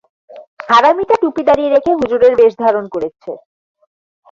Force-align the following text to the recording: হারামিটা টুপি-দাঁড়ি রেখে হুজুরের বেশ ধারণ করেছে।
হারামিটা 0.69 1.15
টুপি-দাঁড়ি 1.21 1.65
রেখে 1.67 1.91
হুজুরের 1.99 2.33
বেশ 2.39 2.53
ধারণ 2.63 2.85
করেছে। 2.93 3.31